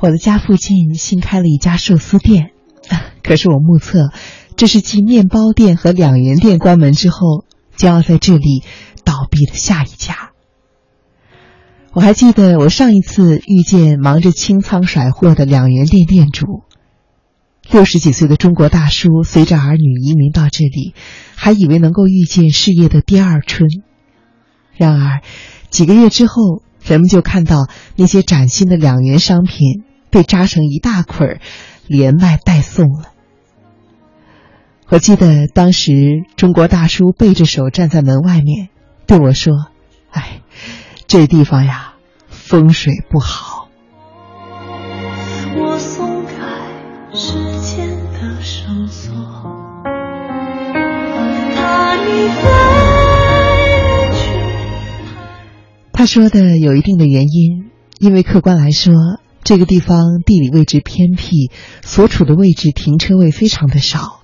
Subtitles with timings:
[0.00, 2.52] 我的家附近新开了一家寿司店，
[3.22, 4.10] 可是我目测，
[4.56, 7.44] 这是继面包店和两元店关门之后，
[7.76, 8.62] 将要在这里
[9.04, 10.30] 倒闭的下一家。
[11.92, 16.62] 我还记得我上一次遇见忙着清仓甩货的两元店店主，
[17.70, 20.94] 六十几岁的中国大叔，随着儿女移民到这里，
[21.34, 23.68] 还以为能够遇见事业的第二春。
[24.78, 25.20] 然而，
[25.68, 31.40] 几个月之后，人们就看到那些崭新的两元商品被扎成一大捆儿，
[31.86, 33.12] 连卖带送了。
[34.88, 35.92] 我记得当时
[36.36, 38.68] 中国大叔背着手站在门外面，
[39.06, 39.54] 对我说
[40.10, 40.40] ：“哎。”
[41.06, 41.94] 这地方呀，
[42.28, 43.68] 风水不好。
[45.56, 46.32] 我松开
[47.12, 49.12] 时间的绳索，
[51.56, 52.46] 他已飞
[54.14, 54.30] 去。
[55.92, 58.94] 他说的有一定的原因，因为客观来说，
[59.42, 61.50] 这个地方地理位置偏僻，
[61.82, 64.20] 所处的位置停车位非常的少，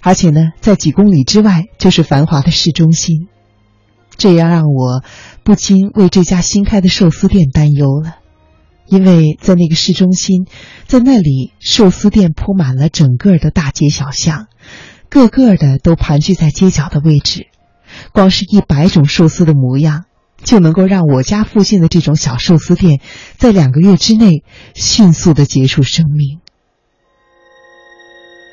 [0.00, 3.28] 而且呢，在几公里之外就是繁华的市中心。
[4.16, 5.04] 这也让我
[5.44, 8.16] 不禁为这家新开的寿司店担忧了，
[8.86, 10.46] 因为在那个市中心，
[10.86, 14.46] 在那里寿司店铺满了整个的大街小巷，
[15.10, 17.48] 个个的都盘踞在街角的位置，
[18.12, 20.06] 光是一百种寿司的模样，
[20.42, 23.00] 就能够让我家附近的这种小寿司店
[23.36, 26.40] 在两个月之内迅速的结束生命。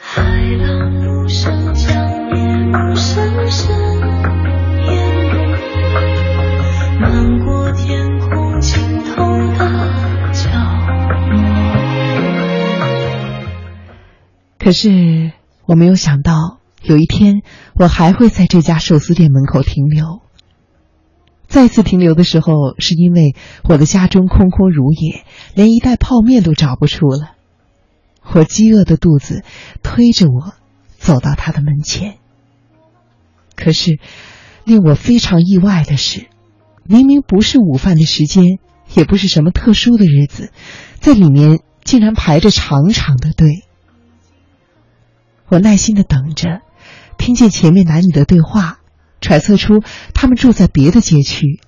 [0.00, 3.88] 海浪不声将夜幕深深。
[14.60, 15.32] 可是
[15.64, 17.36] 我没有想到，有一天
[17.74, 20.20] 我还会在这家寿司店门口停留。
[21.48, 27.32] 再次停留的时候，是因为我的家中空空如也，连一袋泡面都找不出了。
[28.30, 29.42] 我饥饿的肚子
[29.82, 30.52] 推着我
[30.98, 32.18] 走到他的门前。
[33.56, 33.98] 可是
[34.64, 36.26] 令我非常意外的是，
[36.84, 38.58] 明明不是午饭的时间，
[38.94, 40.52] 也不是什么特殊的日子，
[41.00, 43.64] 在里面竟然排着长长的队。
[45.48, 46.60] 我耐心的等着，
[47.16, 48.80] 听见前面男女的对话，
[49.20, 49.82] 揣测出
[50.14, 51.60] 他们住在别的街区，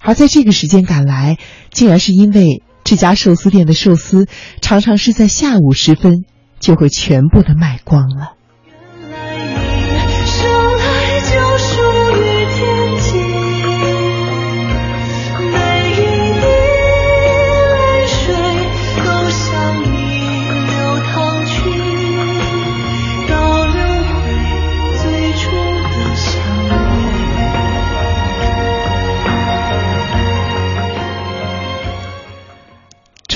[0.00, 1.38] 而在这个时间赶来，
[1.70, 4.28] 竟然是因为这家寿司店的寿司
[4.60, 6.24] 常常是在下午时分
[6.60, 8.35] 就会全部的卖光了。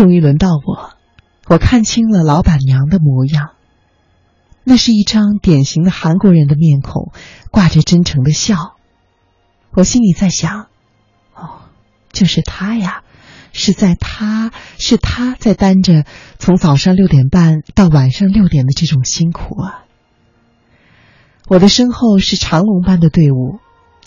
[0.01, 0.95] 终于轮到我，
[1.47, 3.51] 我看清了老板娘的模样。
[4.65, 7.13] 那是一张典型的韩国人的面孔，
[7.51, 8.77] 挂着真诚的笑。
[9.73, 10.69] 我心里在想：
[11.35, 11.69] 哦，
[12.13, 13.03] 就是他呀，
[13.53, 16.07] 是在他是他在担着
[16.39, 19.85] 从早上六点半到晚上六点的这种辛苦啊。
[21.47, 23.59] 我的身后是长龙般的队伍，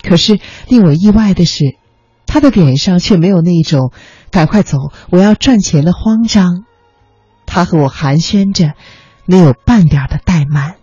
[0.01, 1.77] 可是令我意外的是。
[2.25, 3.91] 他的脸上却没有那种
[4.33, 6.65] “赶快走，我要赚钱”的慌张，
[7.45, 8.73] 他和我寒暄着，
[9.25, 10.77] 没有半点的怠慢。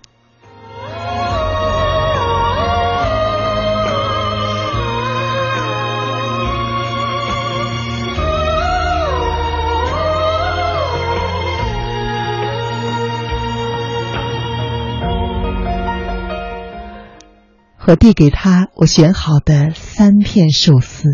[17.86, 21.08] 我递给他我选好的三片寿司。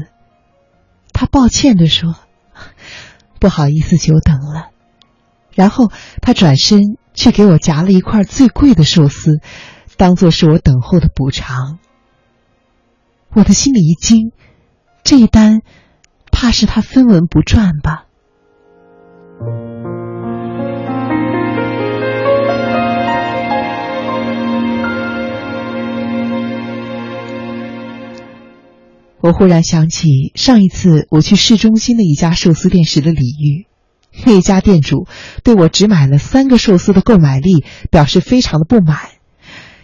[1.14, 2.14] 他抱歉地说
[3.46, 4.70] ：“不好意思，久等了。”
[5.54, 6.80] 然后他转身
[7.14, 9.38] 去给我夹了一块最贵的寿司，
[9.96, 11.78] 当做是我等候的补偿。
[13.32, 14.32] 我的心里一惊，
[15.04, 15.60] 这一单
[16.32, 18.06] 怕是他分文不赚吧。
[29.20, 33.66] 我忽然想起上一次我去市中心的一家寿司店时的李玉，
[34.24, 35.06] 那家店主
[35.42, 38.98] 对我只买了三个寿司的购买力表示非常的不满，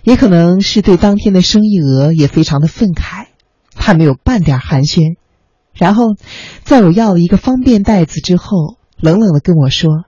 [0.04, 3.26] 也可能是对当天的生意额也非常的愤慨，
[3.74, 5.16] 他没有半点寒暄，
[5.72, 6.14] 然后
[6.62, 10.04] 在我要了一个方便袋子之后，冷冷的跟我说：“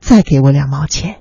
[0.00, 1.16] 再给我两毛钱。”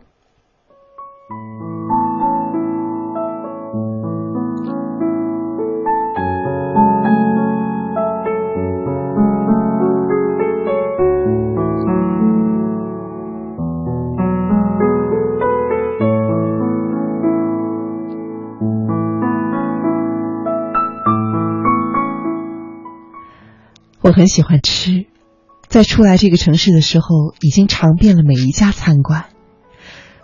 [24.14, 25.08] 很喜欢吃，
[25.68, 29.26] 在初来这个城市的时候，已经尝遍了每一家餐馆。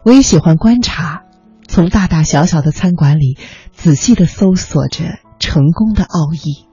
[0.03, 1.23] 我也喜欢观察，
[1.67, 3.37] 从大大小小的餐馆里
[3.73, 6.65] 仔细的搜索着成功的奥义。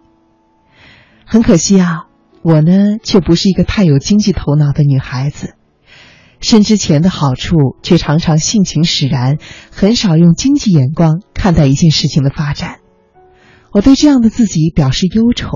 [1.24, 2.04] 很可惜啊，
[2.42, 5.54] 我呢却不是一个太有经济头脑的女孩子，
[6.40, 9.38] 深知钱的好处，却常常性情使然，
[9.72, 12.76] 很少用经济眼光看待一件事情的发展。
[13.72, 15.48] 我对这样的自己表示忧愁，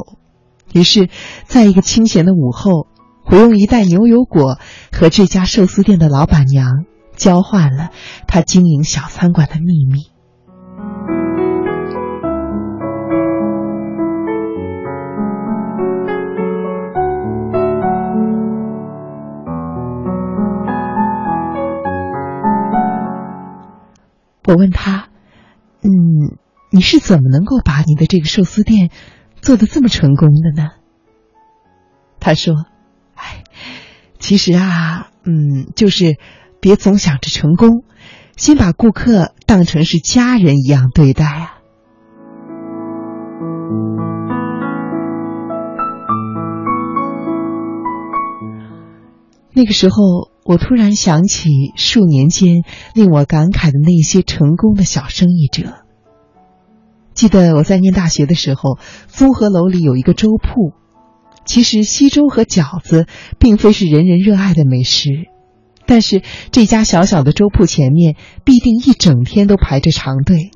[0.73, 1.09] 于是，
[1.45, 2.87] 在一个清闲的午后，
[3.27, 4.59] 我用一袋牛油果
[4.93, 6.85] 和这家寿司店的老板娘。
[7.17, 7.91] 交换了
[8.27, 10.09] 他经营小餐馆的秘密。
[24.49, 25.09] 我问他
[25.85, 26.39] ：“嗯，
[26.71, 28.89] 你是怎么能够把你的这个寿司店
[29.43, 30.71] 做的这么成功的呢？”
[32.21, 32.55] 他说
[33.15, 33.45] ：“哎，
[34.19, 36.17] 其实啊，嗯，就是。”
[36.63, 37.85] 别总想着成功，
[38.37, 41.55] 先把顾客当成是家人一样对待啊！
[49.55, 52.57] 那个时候，我突然想起数年间
[52.95, 55.80] 令我感慨的那些成功的小生意者。
[57.21, 60.73] 记得我在念大学的时候，综合楼里有一个粥铺。
[61.45, 63.07] 其实，稀粥和饺子
[63.39, 65.11] 并非是人人热爱的美食。
[65.85, 70.51] 但是这家小小的粥铺前面必定一整天都排着长队。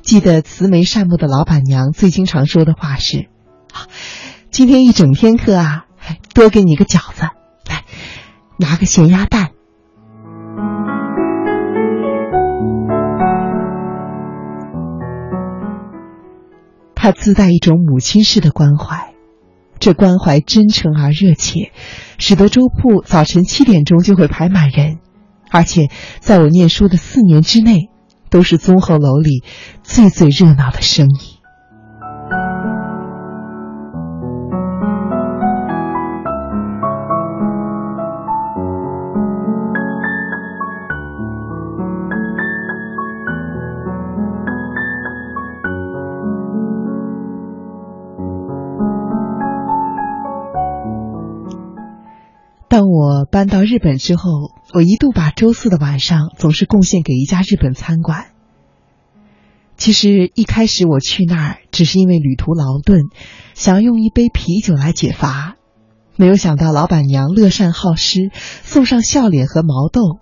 [0.00, 3.26] 记得慈眉善目的老板娘最经常说的话是
[3.74, 3.88] ：“啊
[4.52, 5.86] 今天一整天课啊，
[6.34, 7.22] 多给你个饺子，
[7.68, 7.84] 来
[8.58, 9.50] 拿个咸鸭蛋。”
[17.02, 19.12] 它自带一种母亲式的关怀。
[19.80, 21.72] 这关怀真诚而热切，
[22.16, 25.00] 使得粥铺早晨七点钟就会排满人，
[25.50, 25.88] 而且
[26.20, 27.90] 在我念书的四年之内，
[28.30, 29.42] 都是综合楼里
[29.82, 31.31] 最最热闹的生意。
[53.02, 54.30] 我搬到日本之后，
[54.72, 58.26] 我一度把周四的晚上总是贡献给一家日本餐馆。
[59.76, 63.06] 其实一开始我去那儿只是因为旅途劳顿，
[63.54, 65.56] 想要用一杯啤酒来解乏，
[66.14, 68.30] 没有想到老板娘乐善好施，
[68.62, 70.20] 送上笑脸和毛豆，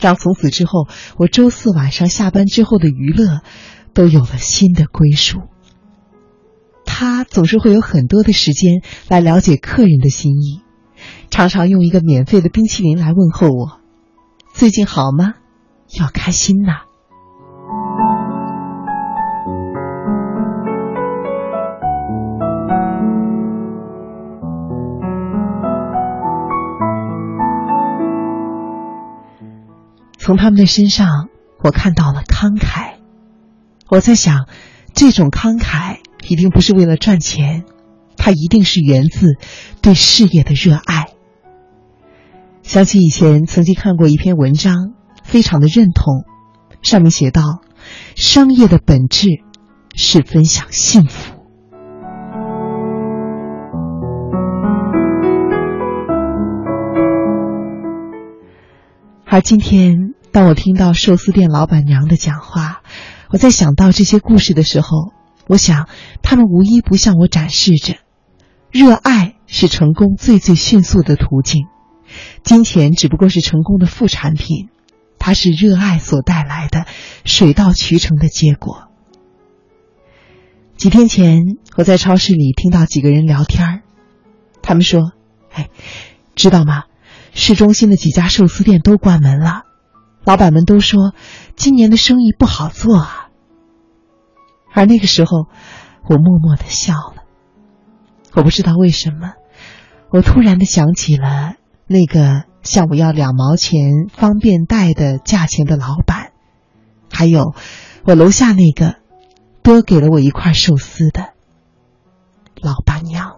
[0.00, 0.88] 让从此之后
[1.18, 3.42] 我周四晚上下班之后的娱乐
[3.92, 5.40] 都有了新的归属。
[6.86, 10.61] 他总是会有很多的时间来了解客人的心意。
[11.32, 13.80] 常常用一个免费的冰淇淋来问候我，
[14.52, 15.32] 最近好吗？
[15.98, 16.82] 要开心呐！
[30.18, 31.30] 从他们的身上，
[31.64, 32.96] 我看到了慷慨。
[33.88, 34.48] 我在想，
[34.92, 37.64] 这种慷慨一定不是为了赚钱，
[38.18, 39.38] 它一定是源自
[39.80, 41.11] 对事业的热爱。
[42.72, 46.24] 想起以前曾经看过一篇文章，非常的认同。
[46.80, 47.60] 上面写道
[48.16, 49.28] ：“商业的本质
[49.94, 51.34] 是分享幸福。”
[59.26, 62.80] 而今天，当我听到寿司店老板娘的讲话，
[63.28, 65.12] 我在想到这些故事的时候，
[65.46, 65.90] 我想
[66.22, 67.96] 他们无一不向我展示着：
[68.70, 71.66] 热爱是成功最最迅速的途径。
[72.42, 74.68] 金钱只不过是成功的副产品，
[75.18, 76.86] 它是热爱所带来的
[77.24, 78.88] 水到渠成的结果。
[80.76, 81.42] 几天前，
[81.76, 83.82] 我在超市里听到几个人聊天
[84.62, 85.12] 他们说
[85.52, 85.70] ：“哎，
[86.34, 86.84] 知道吗？
[87.34, 89.62] 市中心的几家寿司店都关门了，
[90.24, 91.14] 老板们都说
[91.56, 93.28] 今年的生意不好做啊。”
[94.74, 95.46] 而那个时候，
[96.08, 97.22] 我默默的笑了。
[98.32, 99.34] 我不知道为什么，
[100.10, 101.54] 我突然的想起了。
[101.92, 106.32] 那个向我要两毛钱方便袋的价钱的老板，
[107.10, 107.54] 还有
[108.04, 108.96] 我楼下那个
[109.62, 111.34] 多给了我一块寿司的
[112.60, 113.31] 老板娘。